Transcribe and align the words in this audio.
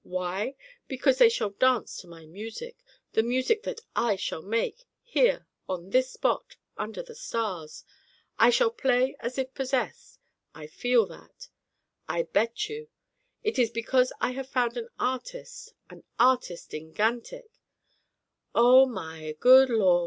Why? 0.03 0.55
Because 0.87 1.19
they 1.19 1.29
shall 1.29 1.51
dance 1.51 1.97
to 1.97 2.07
my 2.07 2.25
music, 2.25 2.75
the 3.11 3.21
music 3.21 3.61
that 3.61 3.81
I 3.95 4.15
shall 4.15 4.41
make, 4.41 4.87
here, 5.03 5.45
on 5.69 5.91
this 5.91 6.11
spot, 6.11 6.55
under 6.75 7.03
the 7.03 7.13
stars. 7.13 7.83
I 8.39 8.49
shall 8.49 8.71
play 8.71 9.15
as 9.19 9.37
if 9.37 9.53
possessed 9.53 10.17
I 10.55 10.65
feel 10.65 11.05
that. 11.05 11.49
I 12.09 12.23
bet 12.23 12.67
you. 12.67 12.87
It 13.43 13.59
is 13.59 13.69
because 13.69 14.11
I 14.19 14.31
have 14.31 14.49
found 14.49 14.75
an 14.75 14.89
artist 14.97 15.71
an 15.87 16.03
artist 16.19 16.73
in 16.73 16.93
Gantick! 16.93 17.59
O 18.55 18.87
my 18.87 19.37
good 19.39 19.69
Lor!" 19.69 19.99